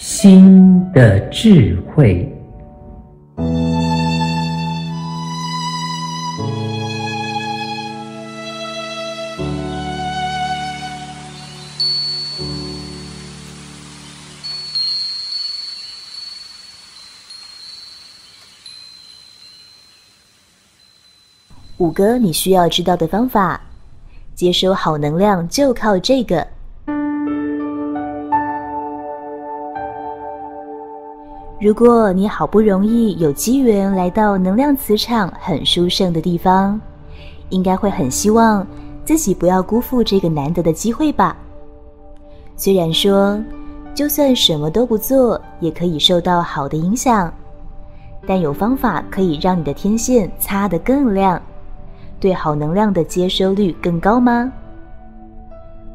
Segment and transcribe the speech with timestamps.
[0.00, 2.32] 心的智慧。
[21.78, 23.60] 五个你需要知道的方法，
[24.36, 26.46] 接收好能量就靠这个。
[31.60, 36.80] 如果你好不容易有机缘来到能量磁场很殊胜的地方，
[37.48, 38.64] 应该会很希望
[39.04, 41.36] 自己不要辜负这个难得的机会吧？
[42.54, 43.42] 虽然说，
[43.92, 47.32] 就算什么都不做，也可以受到好的影响，
[48.24, 51.42] 但有方法可以让你的天线擦得更亮。
[52.20, 54.52] 对好能量的接收率更高吗？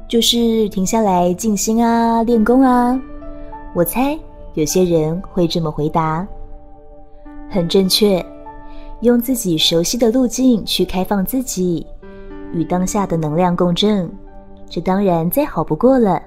[0.09, 2.99] 就是停下来静心啊，练功啊。
[3.73, 4.19] 我猜
[4.53, 6.27] 有些人会这么回答，
[7.49, 8.23] 很正确。
[9.01, 11.85] 用自己熟悉的路径去开放自己，
[12.53, 14.09] 与当下的能量共振，
[14.69, 16.21] 这当然再好不过了。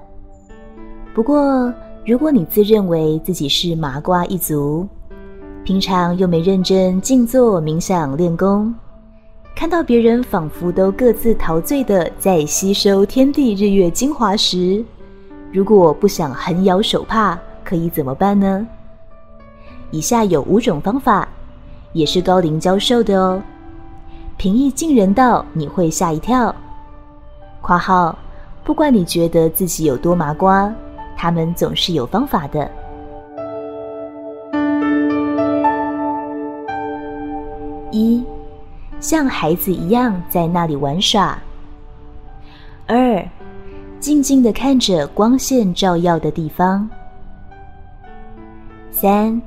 [1.15, 1.73] 不过，
[2.05, 4.87] 如果你自认为自己是麻瓜一族，
[5.63, 8.73] 平常又没认真静坐冥想练功。
[9.55, 14.85] 看到别人仿佛都各自陶醉的在吸收天地日月精华时，
[15.51, 18.65] 如果不想横摇手帕，可以怎么办呢？
[19.91, 21.27] 以下有五种方法，
[21.91, 23.41] 也是高灵教授的哦。
[24.37, 26.55] 平易近人到你会吓一跳。
[27.61, 28.17] 括号，
[28.63, 30.73] 不管你觉得自己有多麻瓜，
[31.17, 32.71] 他们总是有方法的。
[37.91, 38.23] 一。
[38.99, 41.37] 像孩子一样在那里玩耍。
[42.87, 43.23] 二，
[43.99, 46.89] 静静的看着光线照耀的地方。
[48.99, 49.39] 三，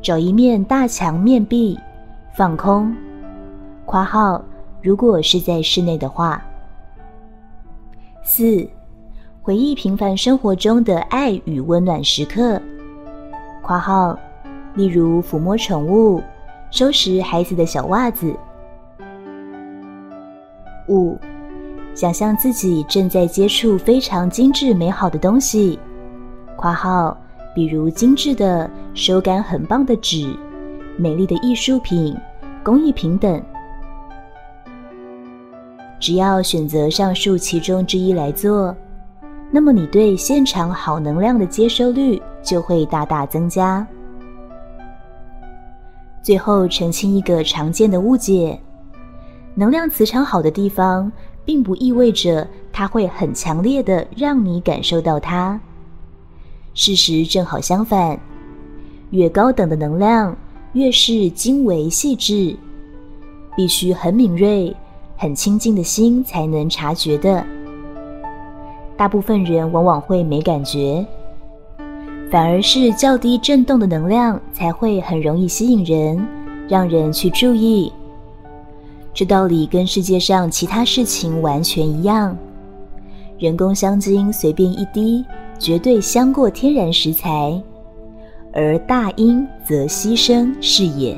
[0.00, 1.76] 找一面大墙面壁，
[2.36, 2.94] 放空。
[3.84, 4.40] 括号，
[4.80, 6.40] 如果是在室内的话。
[8.22, 8.64] 四，
[9.42, 12.62] 回忆平凡生活中的爱与温暖时刻。
[13.60, 14.16] 括号，
[14.76, 16.22] 例如抚摸宠物，
[16.70, 18.32] 收拾孩子的小袜子。
[20.86, 21.18] 五，
[21.92, 25.76] 想象自己正在接触非常精致美好的东西
[26.54, 27.19] （括号，
[27.54, 30.34] 比如精致的、手感很棒的纸、
[30.96, 32.16] 美丽的艺术品、
[32.62, 33.42] 工艺品等）。
[36.00, 38.74] 只要选择上述其中之一来做，
[39.50, 43.86] 那么你对现场好能量的接收率就会大大增加。
[46.22, 48.58] 最后澄清一个常见的误解。
[49.54, 51.10] 能量磁场好的地方，
[51.44, 55.60] 并不意味着它会很强烈的让你感受到它。
[56.80, 58.18] 事实正好相反，
[59.10, 60.34] 越高等的能量，
[60.72, 62.56] 越是精微细致，
[63.54, 64.74] 必须很敏锐、
[65.14, 67.44] 很清净的心才能察觉的。
[68.96, 71.04] 大部分人往往会没感觉，
[72.30, 76.26] 反而是较低振动的能量才会很容易吸引人，
[76.66, 77.92] 让人去注意。
[79.12, 82.34] 这道理跟世界上其他事情完全一样，
[83.38, 85.22] 人工香精随便一滴，
[85.60, 87.62] 绝对香过天然食材，
[88.54, 91.14] 而大因则牺牲是也。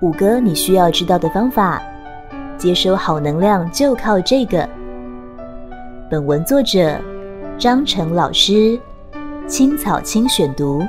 [0.00, 1.80] 五个你需要知道的方法，
[2.56, 4.68] 接收好能量就靠这个。
[6.10, 6.98] 本文作者
[7.58, 8.80] 张成老师，
[9.46, 10.82] 青草青选读。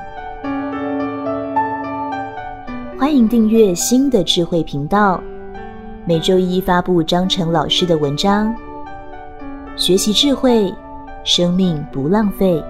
[2.98, 5.22] 欢迎订阅新的智慧频道，
[6.06, 8.56] 每周一发布张成老师的文章。
[9.76, 10.74] 学习智慧，
[11.26, 12.64] 生命不浪费。